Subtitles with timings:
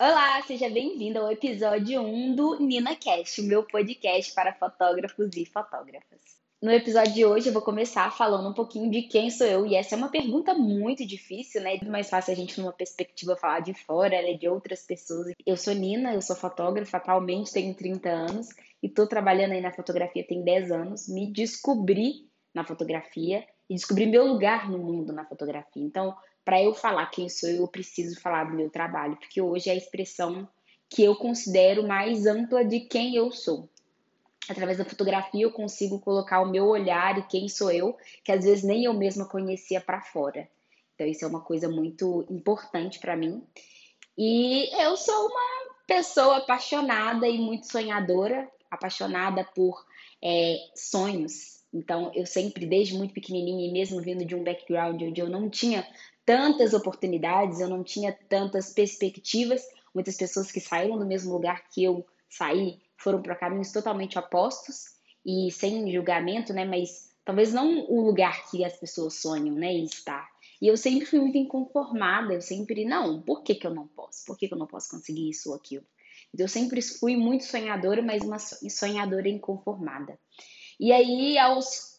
[0.00, 6.20] Olá, seja bem-vindo ao episódio 1 do NinaCast, meu podcast para fotógrafos e fotógrafas.
[6.62, 9.74] No episódio de hoje eu vou começar falando um pouquinho de quem sou eu, e
[9.74, 11.78] essa é uma pergunta muito difícil, né?
[11.82, 15.32] É mais fácil a gente, numa perspectiva, falar de fora, ela é de outras pessoas.
[15.44, 19.72] Eu sou Nina, eu sou fotógrafa, atualmente tenho 30 anos e estou trabalhando aí na
[19.72, 21.08] fotografia tem 10 anos.
[21.08, 25.82] Me descobri na fotografia e descobri meu lugar no mundo na fotografia.
[25.82, 26.14] Então,
[26.48, 29.74] para eu falar quem sou eu, eu preciso falar do meu trabalho, porque hoje é
[29.74, 30.48] a expressão
[30.88, 33.68] que eu considero mais ampla de quem eu sou.
[34.48, 38.46] Através da fotografia eu consigo colocar o meu olhar e quem sou eu, que às
[38.46, 40.48] vezes nem eu mesma conhecia para fora.
[40.94, 43.42] Então isso é uma coisa muito importante para mim.
[44.16, 49.84] E eu sou uma pessoa apaixonada e muito sonhadora, apaixonada por
[50.24, 51.62] é, sonhos.
[51.74, 55.50] Então eu sempre, desde muito pequenininha, e mesmo vindo de um background onde eu não
[55.50, 55.86] tinha
[56.28, 59.66] tantas oportunidades, eu não tinha tantas perspectivas.
[59.94, 64.98] Muitas pessoas que saíram do mesmo lugar que eu saí foram para caminhos totalmente opostos
[65.24, 66.66] e sem julgamento, né?
[66.66, 69.72] Mas talvez não o lugar que as pessoas sonham, né?
[69.72, 70.28] Estar.
[70.60, 74.26] E eu sempre fui muito inconformada, eu sempre, não, por que, que eu não posso?
[74.26, 75.86] Por que, que eu não posso conseguir isso ou aquilo?
[76.34, 80.18] Então, eu sempre fui muito sonhadora, mas uma sonhadora inconformada.
[80.78, 81.97] E aí, aos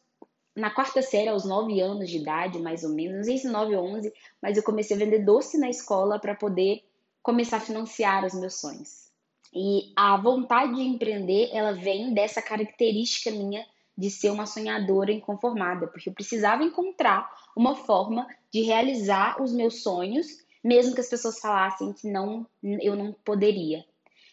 [0.56, 3.76] na quarta série, aos 9 anos de idade, mais ou menos, não sei se 9
[3.76, 6.84] ou 11, mas eu comecei a vender doce na escola para poder
[7.22, 9.10] começar a financiar os meus sonhos.
[9.54, 13.66] E a vontade de empreender, ela vem dessa característica minha
[13.98, 19.84] de ser uma sonhadora inconformada, porque eu precisava encontrar uma forma de realizar os meus
[19.84, 20.28] sonhos,
[20.64, 23.84] mesmo que as pessoas falassem que não, eu não poderia.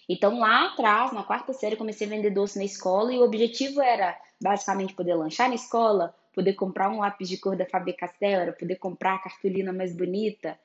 [0.09, 3.81] Então lá atrás, na quarta série, comecei a vender doce na escola e o objetivo
[3.83, 8.77] era basicamente poder lanchar na escola, poder comprar um lápis de cor da Faber-Castell, poder
[8.77, 10.59] comprar a cartolina mais bonita.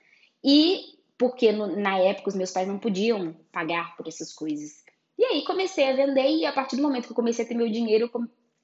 [0.43, 4.83] E porque no, na época os meus pais não podiam pagar por essas coisas.
[5.17, 7.53] E aí comecei a vender e a partir do momento que eu comecei a ter
[7.53, 8.09] meu dinheiro,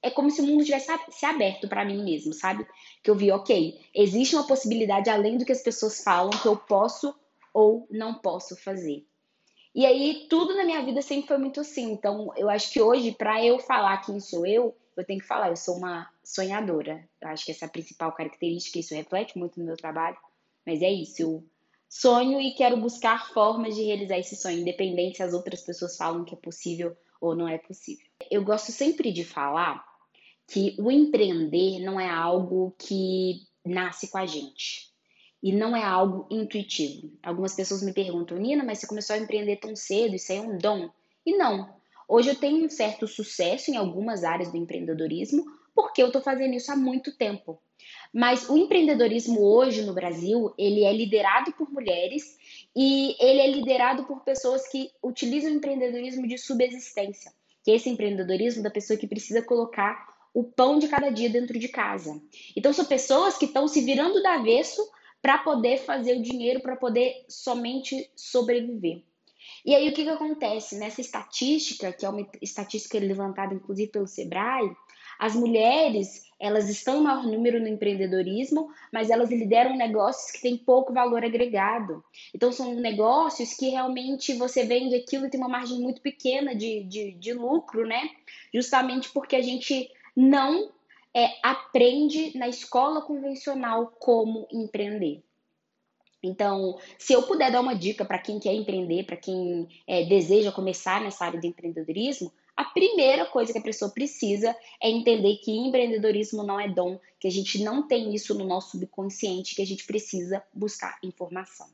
[0.02, 2.66] é como se o mundo tivesse se aberto para mim mesmo, sabe?
[3.04, 6.58] Que eu vi, ok, existe uma possibilidade além do que as pessoas falam que eu
[6.58, 7.14] posso
[7.54, 9.06] ou não posso fazer.
[9.74, 11.92] E aí tudo na minha vida sempre foi muito assim.
[11.92, 15.50] Então, eu acho que hoje para eu falar quem sou eu, eu tenho que falar,
[15.50, 17.08] eu sou uma sonhadora.
[17.22, 20.18] Eu acho que essa é a principal característica, isso reflete muito no meu trabalho.
[20.66, 21.44] Mas é isso, eu
[21.90, 26.26] sonho e quero buscar formas de realizar esse sonho, independente se as outras pessoas falam
[26.26, 28.06] que é possível ou não é possível.
[28.30, 29.84] Eu gosto sempre de falar
[30.48, 34.88] que o empreender não é algo que nasce com a gente.
[35.44, 37.12] E não é algo intuitivo.
[37.22, 40.42] Algumas pessoas me perguntam, Nina, mas você começou a empreender tão cedo, isso aí é
[40.42, 40.90] um dom.
[41.26, 41.77] E não,
[42.08, 45.46] Hoje eu tenho um certo sucesso em algumas áreas do empreendedorismo,
[45.76, 47.60] porque eu estou fazendo isso há muito tempo.
[48.14, 52.38] Mas o empreendedorismo hoje no Brasil, ele é liderado por mulheres
[52.76, 57.32] e ele é liderado por pessoas que utilizam o empreendedorismo de subsistência,
[57.64, 61.60] que é esse empreendedorismo da pessoa que precisa colocar o pão de cada dia dentro
[61.60, 62.22] de casa.
[62.56, 64.82] Então são pessoas que estão se virando do avesso
[65.22, 69.04] para poder fazer o dinheiro, para poder somente sobreviver.
[69.68, 70.78] E aí o que, que acontece?
[70.78, 74.72] Nessa estatística, que é uma estatística levantada inclusive pelo Sebrae,
[75.20, 80.56] as mulheres, elas estão em maior número no empreendedorismo, mas elas lideram negócios que têm
[80.56, 82.02] pouco valor agregado.
[82.34, 86.86] Então, são negócios que realmente você vende aquilo e tem uma margem muito pequena de,
[86.86, 88.10] de, de lucro, né?
[88.54, 90.72] Justamente porque a gente não
[91.14, 95.24] é, aprende na escola convencional como empreender.
[96.22, 100.52] Então, se eu puder dar uma dica para quem quer empreender, para quem é, deseja
[100.52, 105.52] começar nessa área de empreendedorismo, a primeira coisa que a pessoa precisa é entender que
[105.52, 109.66] empreendedorismo não é dom, que a gente não tem isso no nosso subconsciente, que a
[109.66, 111.68] gente precisa buscar informação.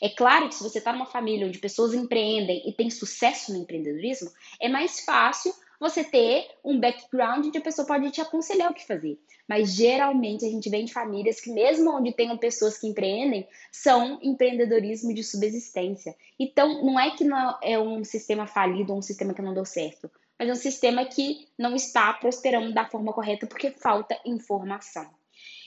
[0.00, 3.58] É claro que se você está numa família onde pessoas empreendem e tem sucesso no
[3.58, 8.74] empreendedorismo, é mais fácil você ter um background onde a pessoa pode te aconselhar o
[8.74, 9.18] que fazer.
[9.48, 14.18] Mas geralmente a gente vem de famílias que, mesmo onde tenham pessoas que empreendem, são
[14.22, 16.14] empreendedorismo de subsistência.
[16.38, 19.64] Então, não é que não é um sistema falido ou um sistema que não deu
[19.64, 25.08] certo, mas é um sistema que não está prosperando da forma correta porque falta informação.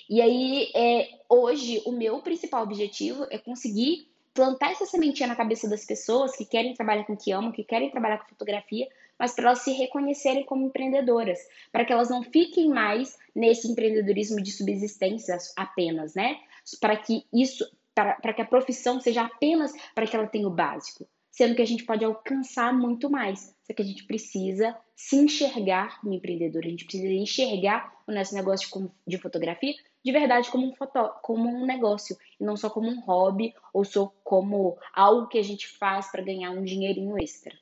[0.09, 5.69] E aí, é, hoje, o meu principal objetivo é conseguir plantar essa sementinha na cabeça
[5.69, 8.87] das pessoas que querem trabalhar com o que amam, que querem trabalhar com fotografia,
[9.21, 11.37] mas para elas se reconhecerem como empreendedoras,
[11.71, 16.39] para que elas não fiquem mais nesse empreendedorismo de subsistência apenas, né?
[16.79, 17.63] Para que isso,
[17.93, 21.67] para que a profissão seja apenas para que ela tenha o básico, sendo que a
[21.67, 23.55] gente pode alcançar muito mais.
[23.61, 28.33] Só que a gente precisa se enxergar como empreendedor, a gente precisa enxergar o nosso
[28.33, 32.89] negócio de fotografia de verdade como um, foto, como um negócio, e não só como
[32.89, 37.55] um hobby ou só como algo que a gente faz para ganhar um dinheirinho extra.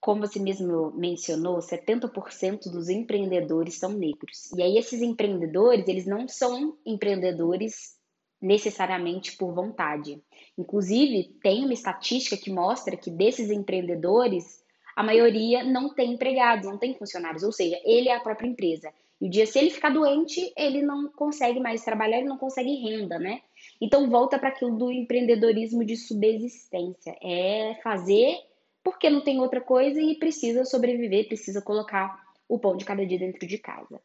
[0.00, 4.50] Como você mesmo mencionou, 70% dos empreendedores são negros.
[4.56, 7.98] E aí esses empreendedores, eles não são empreendedores
[8.40, 10.22] necessariamente por vontade.
[10.56, 14.64] Inclusive, tem uma estatística que mostra que desses empreendedores,
[14.96, 18.90] a maioria não tem empregados, não tem funcionários, ou seja, ele é a própria empresa.
[19.20, 22.74] E o dia se ele ficar doente, ele não consegue mais trabalhar, ele não consegue
[22.76, 23.42] renda, né?
[23.78, 28.38] Então volta para aquilo do empreendedorismo de subsistência, é fazer
[28.82, 33.18] porque não tem outra coisa e precisa sobreviver, precisa colocar o pão de cada dia
[33.18, 34.00] dentro de casa.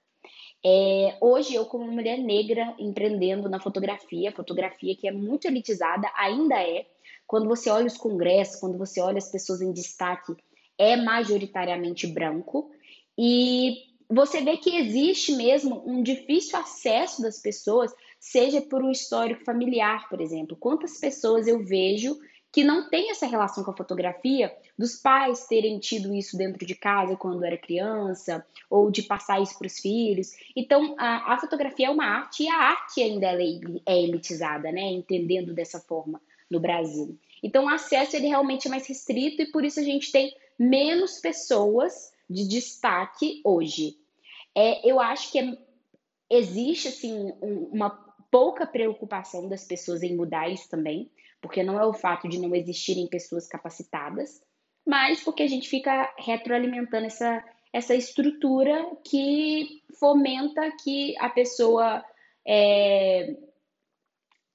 [0.63, 6.55] É, hoje, eu, como mulher negra, empreendendo na fotografia, fotografia que é muito elitizada, ainda
[6.55, 6.87] é.
[7.27, 10.35] Quando você olha os congressos, quando você olha as pessoas em destaque,
[10.77, 12.71] é majoritariamente branco.
[13.17, 13.75] E
[14.09, 20.09] você vê que existe mesmo um difícil acesso das pessoas, seja por um histórico familiar,
[20.09, 20.57] por exemplo.
[20.57, 22.17] Quantas pessoas eu vejo
[22.55, 26.73] que não tem essa relação com a fotografia, dos pais terem tido isso dentro de
[26.73, 30.31] casa quando era criança, ou de passar isso para os filhos.
[30.55, 34.83] Então, a, a, fotografia é uma arte e a arte ainda é, é elitizada, né?
[34.83, 37.19] Entendendo dessa forma no Brasil.
[37.43, 41.19] Então, o acesso ele realmente é mais restrito e por isso a gente tem menos
[41.19, 43.97] pessoas de destaque hoje.
[44.55, 45.57] É, eu acho que é,
[46.29, 47.89] existe assim um, uma
[48.31, 51.11] pouca preocupação das pessoas em mudar isso também
[51.45, 54.41] porque não é o fato de não existirem pessoas capacitadas,
[54.83, 62.03] mas porque a gente fica retroalimentando essa, essa estrutura que fomenta que a pessoa
[62.47, 63.35] é,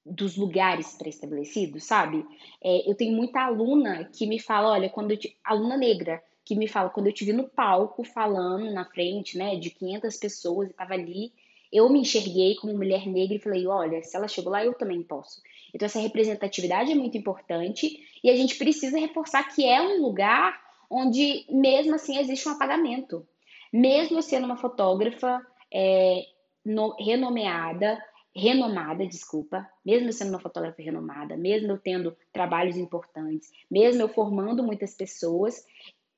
[0.05, 2.25] dos lugares pré-estabelecidos, sabe?
[2.61, 6.67] É, eu tenho muita aluna que me fala, olha, quando te, aluna negra, que me
[6.67, 10.73] fala, quando eu te vi no palco falando na frente, né, de 500 pessoas, e
[10.73, 11.31] tava ali,
[11.71, 15.01] eu me enxerguei como mulher negra e falei, olha, se ela chegou lá, eu também
[15.01, 15.41] posso.
[15.73, 20.59] Então, essa representatividade é muito importante e a gente precisa reforçar que é um lugar
[20.89, 23.25] onde, mesmo assim, existe um apagamento.
[23.71, 25.41] Mesmo sendo uma fotógrafa
[25.73, 26.25] é,
[26.65, 28.03] no, renomeada,
[28.35, 34.63] renomada, desculpa, mesmo sendo uma fotógrafa renomada, mesmo eu tendo trabalhos importantes, mesmo eu formando
[34.63, 35.65] muitas pessoas,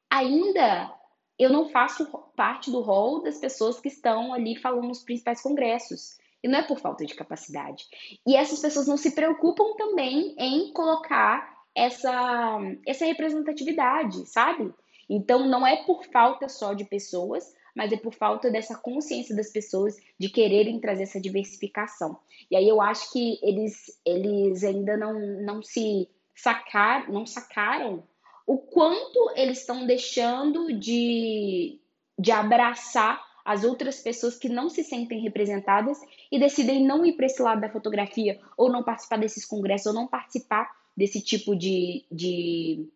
[0.10, 0.94] ainda
[1.38, 2.06] eu não faço
[2.36, 6.18] parte do rol das pessoas que estão ali falando nos principais congressos.
[6.44, 7.86] E não é por falta de capacidade.
[8.28, 14.74] E essas pessoas não se preocupam também em colocar essa, essa representatividade, sabe?
[15.10, 19.50] Então não é por falta só de pessoas, mas é por falta dessa consciência das
[19.52, 22.18] pessoas de quererem trazer essa diversificação.
[22.50, 28.04] E aí eu acho que eles, eles ainda não, não se sacar, não sacaram
[28.46, 31.80] o quanto eles estão deixando de,
[32.20, 36.00] de abraçar as outras pessoas que não se sentem representadas
[36.32, 39.94] e decidem não ir para esse lado da fotografia, ou não participar desses congressos, ou
[39.94, 42.88] não participar desse tipo de, de,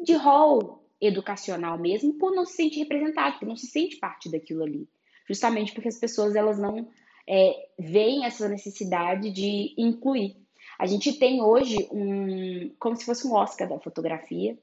[0.00, 4.62] de rol educacional mesmo, por não se sentir representado, por não se sente parte daquilo
[4.62, 4.88] ali.
[5.28, 6.88] Justamente porque as pessoas elas não
[7.28, 10.36] é, veem essa necessidade de incluir.
[10.78, 14.58] A gente tem hoje um, como se fosse um Oscar da fotografia,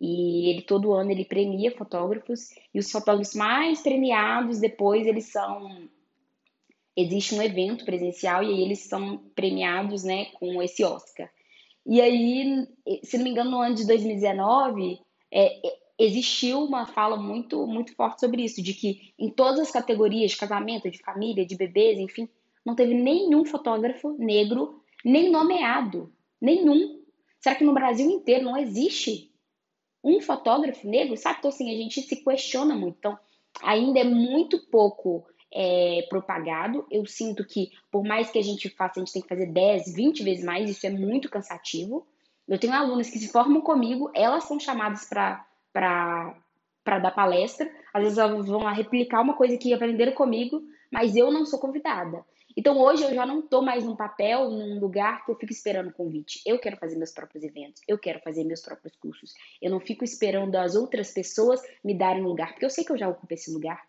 [0.00, 5.88] e ele todo ano ele premia fotógrafos e os fotógrafos mais premiados depois eles são
[6.96, 11.28] existe um evento presencial e aí eles são premiados, né, com esse Oscar.
[11.86, 12.66] E aí,
[13.02, 14.98] se não me engano, no ano de 2019,
[15.30, 19.70] é, é, existiu uma fala muito muito forte sobre isso, de que em todas as
[19.70, 22.28] categorias de casamento, de família, de bebês, enfim,
[22.64, 27.02] não teve nenhum fotógrafo negro nem nomeado, nenhum.
[27.38, 29.30] Será que no Brasil inteiro não existe
[30.04, 31.38] um fotógrafo negro, sabe?
[31.38, 32.96] Então, assim, a gente se questiona muito.
[32.98, 33.18] Então,
[33.62, 36.86] ainda é muito pouco é, propagado.
[36.90, 39.94] Eu sinto que, por mais que a gente faça, a gente tem que fazer 10,
[39.94, 42.06] 20 vezes mais, isso é muito cansativo.
[42.46, 46.38] Eu tenho alunas que se formam comigo, elas são chamadas para
[46.84, 51.32] dar palestra, às vezes elas vão lá replicar uma coisa que aprenderam comigo, mas eu
[51.32, 52.22] não sou convidada.
[52.56, 55.92] Então hoje eu já não estou mais num papel, num lugar que eu fico esperando
[55.92, 56.40] convite.
[56.46, 59.32] Eu quero fazer meus próprios eventos, eu quero fazer meus próprios cursos.
[59.60, 62.98] Eu não fico esperando as outras pessoas me darem lugar, porque eu sei que eu
[62.98, 63.82] já ocupo esse lugar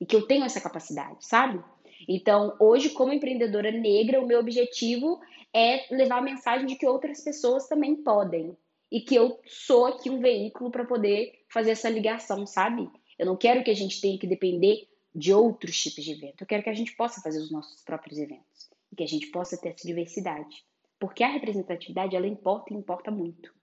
[0.00, 1.62] e que eu tenho essa capacidade, sabe?
[2.08, 5.20] Então, hoje, como empreendedora negra, o meu objetivo
[5.54, 8.56] é levar a mensagem de que outras pessoas também podem
[8.90, 12.88] e que eu sou aqui um veículo para poder fazer essa ligação, sabe?
[13.18, 16.42] Eu não quero que a gente tenha que depender de outros tipos de evento.
[16.42, 19.28] Eu quero que a gente possa fazer os nossos próprios eventos e que a gente
[19.28, 20.62] possa ter essa diversidade.
[20.98, 23.54] Porque a representatividade, ela importa e importa muito.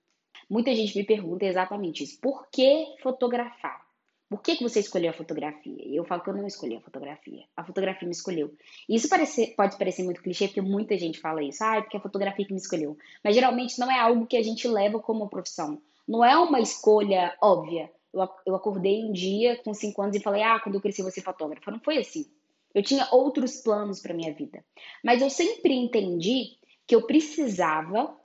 [0.49, 2.19] Muita gente me pergunta exatamente isso.
[2.19, 3.83] Por que fotografar?
[4.27, 5.77] Por que, que você escolheu a fotografia?
[5.85, 7.43] Eu falo que eu não escolhi a fotografia.
[7.55, 8.51] A fotografia me escolheu.
[8.89, 11.63] Isso parece, pode parecer muito clichê, porque muita gente fala isso.
[11.63, 12.97] Ah, é porque a fotografia que me escolheu.
[13.23, 15.79] Mas geralmente não é algo que a gente leva como profissão.
[16.07, 17.91] Não é uma escolha óbvia.
[18.13, 21.21] Eu, acordei um dia com cinco anos e falei, ah, quando eu cresci vou ser
[21.21, 21.71] fotógrafa.
[21.71, 22.25] Não foi assim.
[22.73, 24.63] Eu tinha outros planos para minha vida.
[25.03, 28.15] Mas eu sempre entendi que eu precisava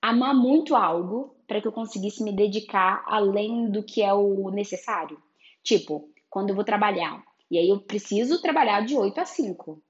[0.00, 5.20] amar muito algo para que eu conseguisse me dedicar além do que é o necessário.
[5.62, 9.82] Tipo, quando eu vou trabalhar, e aí eu preciso trabalhar de 8 a 5.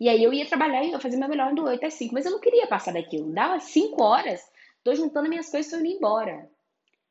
[0.00, 2.24] E aí eu ia trabalhar e eu fazia meu melhor do 8 a 5, mas
[2.24, 3.32] eu não queria passar daquilo.
[3.32, 4.40] Dava 5 horas,
[4.84, 6.48] tô juntando minhas coisas e tô indo embora.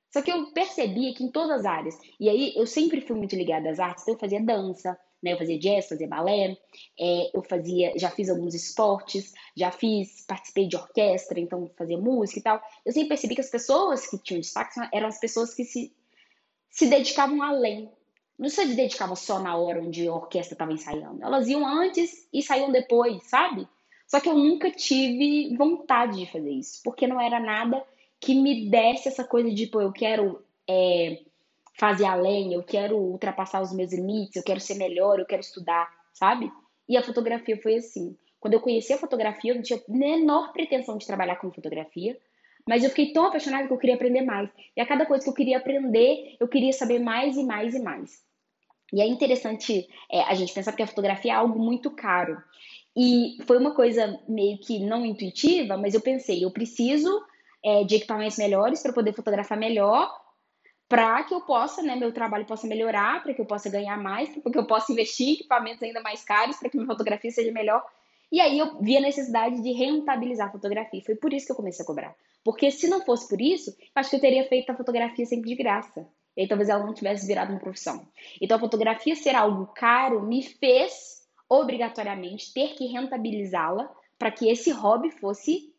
[0.09, 3.35] Só que eu percebia que em todas as áreas, e aí eu sempre fui muito
[3.35, 5.33] ligada às artes, então eu fazia dança, né?
[5.33, 6.57] Eu fazia jazz, fazia balé,
[6.99, 12.39] é, eu fazia, já fiz alguns esportes, já fiz, participei de orquestra, então fazia música
[12.39, 12.61] e tal.
[12.85, 15.93] Eu sempre percebi que as pessoas que tinham destaque eram as pessoas que se,
[16.69, 17.91] se dedicavam além,
[18.37, 21.23] não se dedicavam só na hora onde a orquestra estava ensaiando.
[21.23, 23.67] Elas iam antes e saíam depois, sabe?
[24.05, 27.83] Só que eu nunca tive vontade de fazer isso, porque não era nada
[28.19, 31.21] que me desse essa coisa de, pô, eu quero é,
[31.77, 35.89] fazer além, eu quero ultrapassar os meus limites, eu quero ser melhor, eu quero estudar,
[36.13, 36.51] sabe?
[36.89, 38.15] E a fotografia foi assim.
[38.39, 42.17] Quando eu conheci a fotografia, eu não tinha menor pretensão de trabalhar com fotografia.
[42.67, 44.49] Mas eu fiquei tão apaixonada que eu queria aprender mais.
[44.75, 47.79] E a cada coisa que eu queria aprender, eu queria saber mais e mais e
[47.79, 48.21] mais.
[48.91, 52.41] E é interessante é, a gente pensar que a fotografia é algo muito caro.
[52.95, 57.21] E foi uma coisa meio que não intuitiva, mas eu pensei, eu preciso
[57.63, 60.11] é, de equipamentos melhores para poder fotografar melhor,
[60.87, 64.29] para que eu possa, né, meu trabalho possa melhorar, para que eu possa ganhar mais,
[64.29, 67.51] para que eu possa investir em equipamentos ainda mais caros, para que minha fotografia seja
[67.51, 67.83] melhor.
[68.31, 71.01] E aí eu vi a necessidade de rentabilizar a fotografia.
[71.05, 72.15] Foi por isso que eu comecei a cobrar.
[72.43, 75.55] Porque se não fosse por isso, acho que eu teria feito a fotografia sempre de
[75.55, 76.07] graça.
[76.35, 78.07] E aí talvez ela não tivesse virado uma profissão.
[78.41, 84.71] Então a fotografia ser algo caro me fez obrigatoriamente ter que rentabilizá-la para que esse
[84.71, 85.73] hobby fosse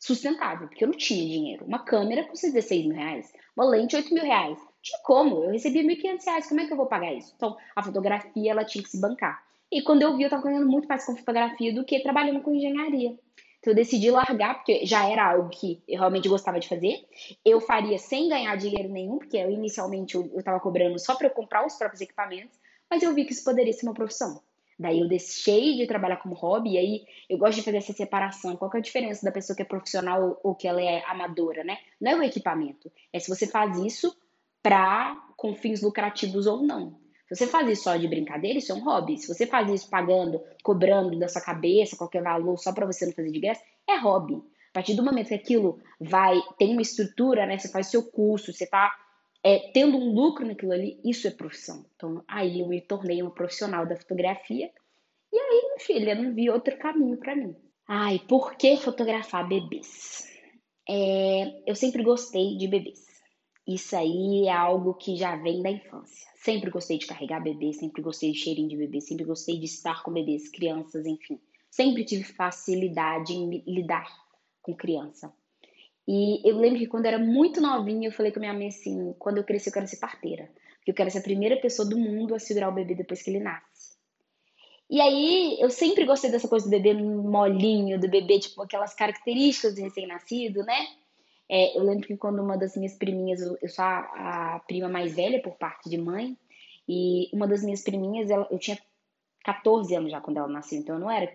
[0.00, 1.64] sustentável, porque eu não tinha dinheiro.
[1.66, 4.58] Uma câmera custa 16 mil reais, uma lente 8 mil reais.
[4.82, 7.34] Tinha como, eu recebia 1.500 reais, como é que eu vou pagar isso?
[7.36, 9.44] Então, a fotografia, ela tinha que se bancar.
[9.70, 12.54] E quando eu vi, eu estava ganhando muito mais com fotografia do que trabalhando com
[12.54, 13.16] engenharia.
[13.60, 17.06] Então eu decidi largar, porque já era algo que eu realmente gostava de fazer.
[17.44, 21.30] Eu faria sem ganhar dinheiro nenhum, porque eu, inicialmente eu estava cobrando só para eu
[21.30, 24.42] comprar os próprios equipamentos, mas eu vi que isso poderia ser uma profissão.
[24.80, 28.56] Daí eu deixei de trabalhar como hobby, e aí eu gosto de fazer essa separação.
[28.56, 31.62] Qual que é a diferença da pessoa que é profissional ou que ela é amadora,
[31.62, 31.76] né?
[32.00, 34.16] Não é o equipamento, é se você faz isso
[34.62, 36.98] para com fins lucrativos ou não.
[37.28, 39.18] Se você faz isso só de brincadeira, isso é um hobby.
[39.18, 43.12] Se você faz isso pagando, cobrando da sua cabeça qualquer valor só para você não
[43.12, 44.34] fazer de graça, é hobby.
[44.70, 47.58] A partir do momento que aquilo vai, tem uma estrutura, né?
[47.58, 48.90] Você faz seu curso, você tá
[49.42, 51.84] é, tendo um lucro naquilo ali, isso é profissão.
[51.96, 54.70] Então, aí eu me tornei uma profissional da fotografia.
[55.32, 57.54] E aí, minha filha, não vi outro caminho para mim.
[57.86, 60.28] Ai, por que fotografar bebês?
[60.88, 63.04] É, eu sempre gostei de bebês.
[63.66, 66.28] Isso aí é algo que já vem da infância.
[66.36, 70.02] Sempre gostei de carregar bebê, sempre gostei de cheirinho de bebê, sempre gostei de estar
[70.02, 71.38] com bebês, crianças, enfim.
[71.70, 74.08] Sempre tive facilidade em lidar
[74.60, 75.32] com criança.
[76.12, 79.14] E eu lembro que quando eu era muito novinha, eu falei com minha mãe assim:
[79.16, 80.50] quando eu crescer, eu quero ser parteira.
[80.78, 83.30] Porque eu quero ser a primeira pessoa do mundo a segurar o bebê depois que
[83.30, 83.96] ele nasce.
[84.90, 89.76] E aí, eu sempre gostei dessa coisa do bebê molinho, do bebê, tipo, aquelas características
[89.76, 90.84] do recém-nascido, né?
[91.48, 95.14] É, eu lembro que quando uma das minhas priminhas, eu sou a, a, prima mais
[95.14, 96.36] velha por parte de mãe,
[96.88, 98.76] e uma das minhas priminhas, ela, eu tinha
[99.44, 101.32] 14 anos já quando ela nasceu, então eu não era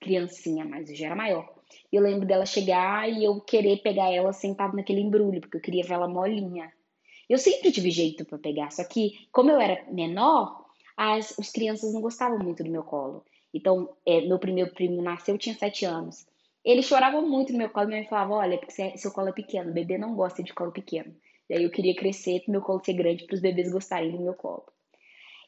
[0.00, 1.53] criancinha, mas eu já era maior.
[1.92, 5.84] Eu lembro dela chegar e eu querer pegar ela sentada naquele embrulho, porque eu queria
[5.84, 6.72] ver ela molinha.
[7.28, 10.64] Eu sempre tive jeito para pegar, só que como eu era menor,
[10.96, 13.24] as, as crianças não gostavam muito do meu colo.
[13.52, 16.26] Então, é, meu primeiro primo nasceu, eu tinha 7 anos.
[16.64, 19.70] Ele chorava muito no meu colo minha mãe falava: Olha, porque seu colo é pequeno,
[19.70, 21.14] o bebê não gosta de colo pequeno.
[21.48, 24.34] E aí eu queria crescer, meu colo ser grande para os bebês gostarem do meu
[24.34, 24.64] colo.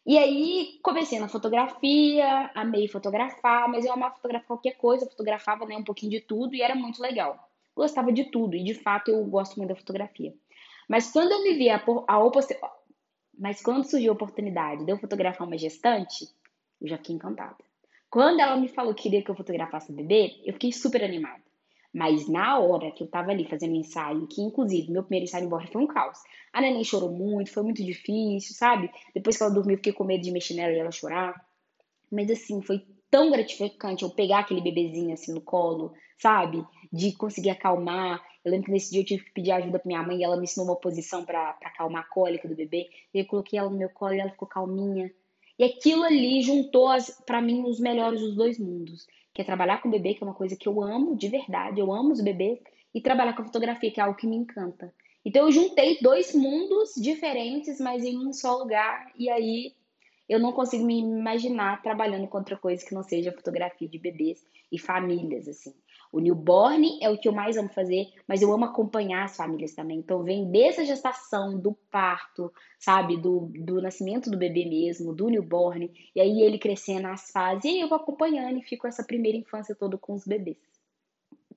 [0.07, 5.77] E aí comecei na fotografia, amei fotografar, mas eu amava fotografar qualquer coisa, fotografava né,
[5.77, 7.51] um pouquinho de tudo e era muito legal.
[7.75, 10.33] Gostava de tudo e de fato eu gosto muito da fotografia.
[10.89, 12.77] Mas quando eu me vi a, a.
[13.37, 16.29] Mas quando surgiu a oportunidade de eu fotografar uma gestante,
[16.81, 17.57] eu já fiquei encantada.
[18.09, 21.43] Quando ela me falou que queria que eu fotografasse o bebê, eu fiquei super animada.
[21.97, 25.47] Mas na hora que eu tava ali fazendo o ensaio, que inclusive meu primeiro ensaio
[25.47, 26.19] em borra foi um caos.
[26.53, 28.91] A neném chorou muito, foi muito difícil, sabe?
[29.15, 31.43] Depois que ela dormiu, fiquei com medo de mexer nela e ela chorar.
[32.13, 36.63] Mas assim, foi tão gratificante eu pegar aquele bebezinho assim no colo, sabe?
[36.93, 38.23] De conseguir acalmar.
[38.45, 40.37] Eu lembro que nesse dia eu tive que pedir ajuda pra minha mãe e ela
[40.37, 42.91] me ensinou uma posição para acalmar a cólica do bebê.
[43.15, 45.11] E eu coloquei ela no meu colo e ela ficou calminha.
[45.59, 46.91] E aquilo ali juntou
[47.25, 50.35] para mim os melhores dos dois mundos, que é trabalhar com bebê, que é uma
[50.35, 52.59] coisa que eu amo de verdade, eu amo os bebês,
[52.95, 54.91] e trabalhar com fotografia, que é algo que me encanta.
[55.23, 59.75] Então eu juntei dois mundos diferentes, mas em um só lugar, e aí
[60.27, 64.43] eu não consigo me imaginar trabalhando com outra coisa que não seja fotografia de bebês
[64.73, 65.75] e famílias, assim.
[66.13, 69.75] O newborn é o que eu mais amo fazer, mas eu amo acompanhar as famílias
[69.75, 69.99] também.
[69.99, 73.17] Então, vem dessa gestação, do parto, sabe?
[73.17, 77.69] Do, do nascimento do bebê mesmo, do newborn, e aí ele crescendo as fases, e
[77.69, 80.57] aí eu vou acompanhando e fico essa primeira infância toda com os bebês.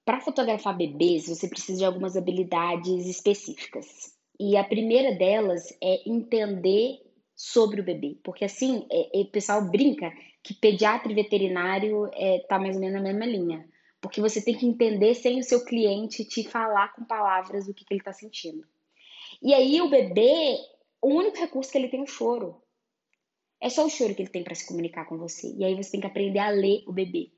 [0.03, 4.17] Para fotografar bebês, você precisa de algumas habilidades específicas.
[4.39, 6.99] E a primeira delas é entender
[7.35, 10.11] sobre o bebê, porque assim, é, é, o pessoal brinca
[10.43, 13.65] que pediatra e veterinário é, tá mais ou menos na mesma linha.
[14.01, 17.83] Porque você tem que entender sem o seu cliente te falar com palavras o que,
[17.83, 18.65] que ele está sentindo.
[19.41, 20.57] E aí o bebê,
[21.01, 22.61] o único recurso que ele tem é o choro.
[23.61, 25.53] É só o choro que ele tem para se comunicar com você.
[25.57, 27.31] E aí você tem que aprender a ler o bebê.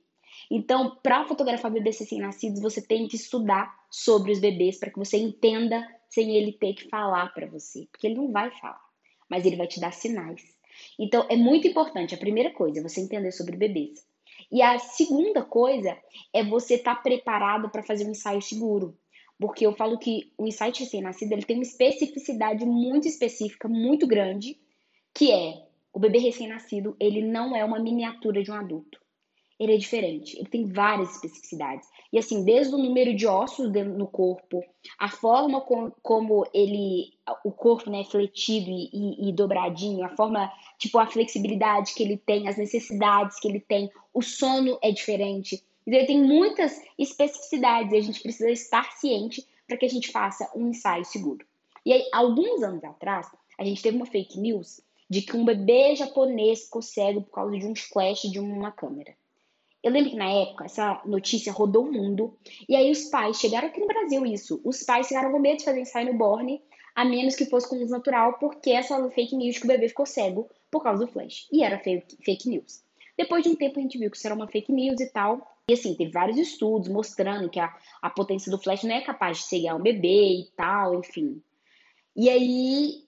[0.50, 5.18] Então, para fotografar bebês recém-nascidos, você tem que estudar sobre os bebês para que você
[5.18, 8.82] entenda sem ele ter que falar para você, porque ele não vai falar,
[9.30, 10.42] mas ele vai te dar sinais.
[11.00, 12.16] Então, é muito importante.
[12.16, 14.06] A primeira coisa você entender sobre bebês.
[14.52, 15.98] E a segunda coisa
[16.34, 18.98] é você estar tá preparado para fazer um ensaio seguro.
[19.40, 24.60] Porque eu falo que o insight recém-nascido ele tem uma especificidade muito específica, muito grande,
[25.14, 29.02] que é o bebê recém-nascido, ele não é uma miniatura de um adulto
[29.62, 30.36] ele é diferente.
[30.38, 31.88] Ele tem várias especificidades.
[32.12, 34.64] E assim, desde o número de ossos no corpo,
[35.00, 37.14] a forma com, como ele,
[37.44, 42.18] o corpo, né, fletido e, e, e, dobradinho, a forma, tipo, a flexibilidade que ele
[42.18, 45.64] tem, as necessidades que ele tem, o sono é diferente.
[45.88, 50.12] Então, ele tem muitas especificidades e a gente precisa estar ciente para que a gente
[50.12, 51.46] faça um ensaio seguro.
[51.86, 53.28] E aí, alguns anos atrás,
[53.58, 57.58] a gente teve uma fake news de que um bebê japonês ficou cego por causa
[57.58, 59.14] de um flash de uma câmera.
[59.84, 62.38] Eu lembro que na época essa notícia rodou o mundo.
[62.70, 64.62] E aí os pais chegaram aqui no Brasil isso.
[64.64, 66.62] Os pais ficaram com medo de fazer ensaio no Borne,
[66.94, 70.06] a menos que fosse com luz natural, porque essa fake news que o bebê ficou
[70.06, 71.48] cego por causa do flash.
[71.52, 72.84] E era fake, fake news.
[73.18, 75.48] Depois de um tempo a gente viu que isso era uma fake news e tal.
[75.68, 79.38] E assim, teve vários estudos mostrando que a, a potência do flash não é capaz
[79.38, 81.42] de cegar um bebê e tal, enfim.
[82.16, 83.04] E aí,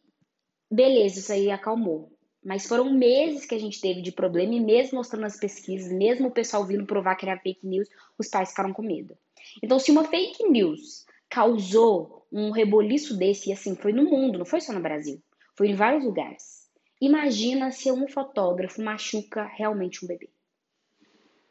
[0.71, 2.12] beleza, isso aí acalmou.
[2.43, 6.27] Mas foram meses que a gente teve de problema e mesmo mostrando as pesquisas, mesmo
[6.27, 9.17] o pessoal vindo provar que era fake news, os pais ficaram com medo.
[9.61, 14.45] Então, se uma fake news causou um reboliço desse, e assim, foi no mundo, não
[14.45, 15.21] foi só no Brasil,
[15.55, 16.69] foi em vários lugares.
[16.99, 20.29] Imagina se um fotógrafo machuca realmente um bebê.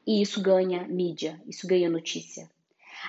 [0.06, 2.50] E isso ganha mídia, isso ganha notícia.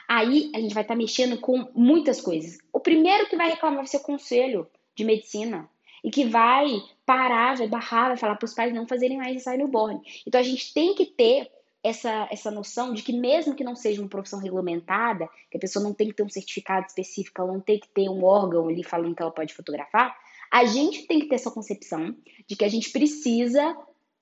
[0.07, 2.57] Aí a gente vai estar tá mexendo com muitas coisas.
[2.71, 5.69] O primeiro que vai reclamar vai ser o conselho de medicina
[6.03, 6.67] e que vai
[7.05, 10.01] parar, vai barrar, vai falar para os pais não fazerem mais ensaio newborn.
[10.27, 11.49] Então a gente tem que ter
[11.83, 15.83] essa, essa noção de que mesmo que não seja uma profissão regulamentada, que a pessoa
[15.83, 18.83] não tem que ter um certificado específico, ela não tem que ter um órgão ali
[18.83, 20.15] falando que ela pode fotografar,
[20.51, 22.15] a gente tem que ter essa concepção
[22.47, 23.75] de que a gente precisa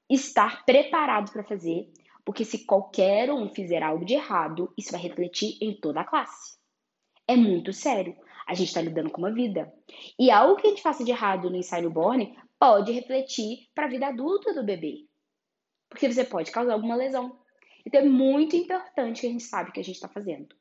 [0.09, 1.91] estar preparado para fazer,
[2.25, 6.57] porque se qualquer um fizer algo de errado, isso vai refletir em toda a classe.
[7.27, 8.15] É muito sério.
[8.47, 9.71] A gente está lidando com uma vida.
[10.19, 13.89] E algo que a gente faça de errado no ensaio newborn pode refletir para a
[13.89, 15.05] vida adulta do bebê.
[15.89, 17.39] Porque você pode causar alguma lesão.
[17.85, 20.55] Então é muito importante que a gente sabe o que a gente está fazendo.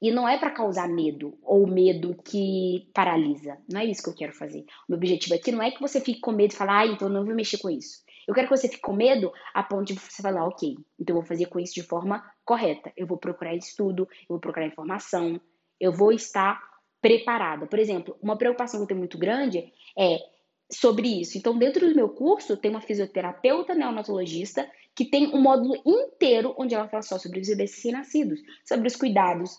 [0.00, 3.58] E não é para causar medo ou medo que paralisa.
[3.70, 4.60] Não é isso que eu quero fazer.
[4.60, 7.08] O meu objetivo aqui não é que você fique com medo e fale, ah, então
[7.08, 8.02] não vou mexer com isso.
[8.26, 11.20] Eu quero que você fique com medo a ponto de você falar, ok, então eu
[11.20, 12.90] vou fazer com isso de forma correta.
[12.96, 15.38] Eu vou procurar estudo, eu vou procurar informação,
[15.78, 16.62] eu vou estar
[17.00, 17.66] preparada.
[17.66, 20.18] Por exemplo, uma preocupação que eu tenho muito grande é
[20.70, 21.36] sobre isso.
[21.36, 26.74] Então, dentro do meu curso, tem uma fisioterapeuta neonatologista que tem um módulo inteiro onde
[26.74, 29.58] ela fala só sobre os bebês recém-nascidos, sobre os cuidados,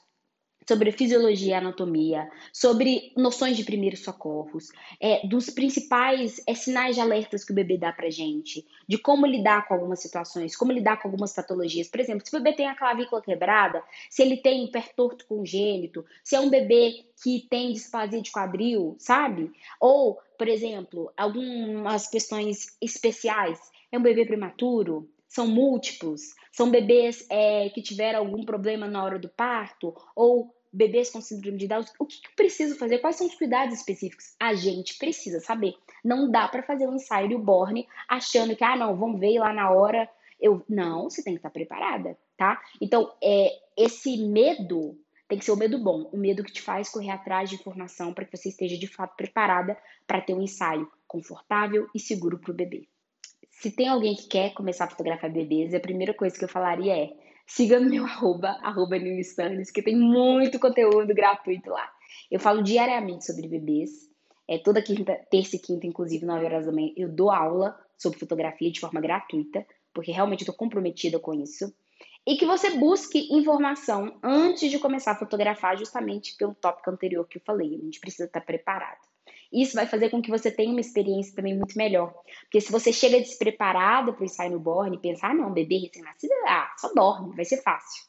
[0.72, 4.70] sobre fisiologia e anatomia, sobre noções de primeiros socorros,
[5.02, 9.26] é, dos principais é, sinais de alertas que o bebê dá pra gente, de como
[9.26, 11.90] lidar com algumas situações, como lidar com algumas patologias.
[11.90, 16.06] Por exemplo, se o bebê tem a clavícula quebrada, se ele tem um pertorto congênito,
[16.24, 19.52] se é um bebê que tem displasia de quadril, sabe?
[19.78, 23.60] Ou, por exemplo, algumas questões especiais,
[23.92, 29.20] é um bebê prematuro, são múltiplos, são bebês é, que tiveram algum problema na hora
[29.20, 31.84] do parto, ou bebês com síndrome de Down.
[32.00, 33.00] O que, que eu preciso fazer?
[33.00, 34.36] Quais são os cuidados específicos?
[34.40, 35.76] A gente precisa saber.
[36.04, 39.72] Não dá para fazer um ensaio newborn achando que, ah, não, vamos ver lá na
[39.72, 40.10] hora.
[40.40, 42.62] Eu, não, você tem que estar preparada, tá?
[42.80, 46.90] Então, é, esse medo tem que ser o medo bom, o medo que te faz
[46.90, 50.92] correr atrás de informação para que você esteja de fato preparada para ter um ensaio
[51.08, 52.88] confortável e seguro para o bebê.
[53.62, 56.98] Se tem alguém que quer começar a fotografar bebês, a primeira coisa que eu falaria
[56.98, 57.14] é
[57.46, 58.98] siga meu arroba, arroba
[59.72, 61.88] que tem muito conteúdo gratuito lá.
[62.32, 63.92] Eu falo diariamente sobre bebês.
[64.50, 68.18] É, toda quinta, terça e quinta, inclusive, 9 horas da manhã, eu dou aula sobre
[68.18, 71.72] fotografia de forma gratuita, porque realmente estou comprometida com isso
[72.26, 77.38] e que você busque informação antes de começar a fotografar, justamente pelo tópico anterior que
[77.38, 77.76] eu falei.
[77.76, 79.11] A gente precisa estar preparado.
[79.52, 82.14] Isso vai fazer com que você tenha uma experiência também muito melhor.
[82.44, 86.34] Porque se você chega despreparado para o ensaio newborn e pensar, ah, não, bebê recém-nascido,
[86.48, 88.04] ah, só dorme, vai ser fácil.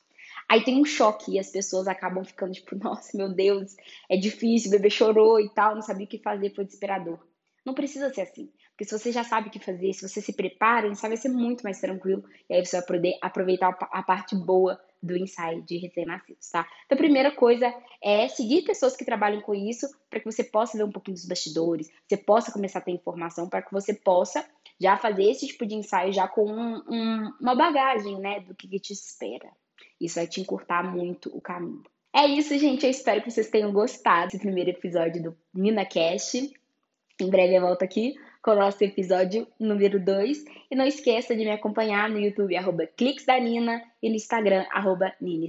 [0.49, 3.75] Aí tem um choque e as pessoas acabam ficando tipo, nossa, meu Deus,
[4.09, 7.19] é difícil, o bebê chorou e tal, não sabia o que fazer, foi desesperador.
[7.65, 8.51] Não precisa ser assim.
[8.71, 11.17] Porque se você já sabe o que fazer, se você se prepara, o ensaio vai
[11.17, 12.25] ser muito mais tranquilo.
[12.49, 16.67] E aí você vai poder aproveitar a parte boa do ensaio de recém-nascidos, tá?
[16.87, 20.79] Então, a primeira coisa é seguir pessoas que trabalham com isso para que você possa
[20.79, 24.49] ver um pouquinho dos bastidores, você possa começar a ter informação para que você possa
[24.81, 28.69] já fazer esse tipo de ensaio já com um, um, uma bagagem, né, do que,
[28.69, 29.51] que te espera.
[30.01, 31.83] Isso vai te encurtar muito o caminho.
[32.15, 32.85] É isso, gente.
[32.85, 36.35] Eu espero que vocês tenham gostado desse primeiro episódio do Nina Cash.
[36.35, 40.45] Em breve eu volto aqui com o nosso episódio número 2.
[40.71, 44.67] E não esqueça de me acompanhar no YouTube, arroba Cliques da Nina, e no Instagram,
[44.73, 45.47] arroba Nina